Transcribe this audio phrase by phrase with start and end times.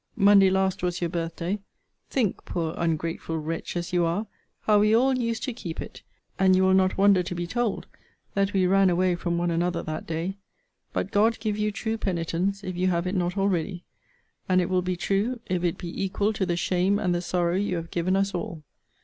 [0.17, 1.59] Monday last was your birth day.
[2.09, 4.25] Think, poor ungrateful wretch, as you are!
[4.61, 6.01] how we all used to keep it;
[6.39, 7.85] and you will not wonder to be told,
[8.33, 10.37] that we ran away from one another that day.
[10.91, 13.83] But God give you true penitence, if you have it not already!
[14.49, 17.53] and it will be true, if it be equal to the shame and the sorrow
[17.53, 18.63] you have given us all.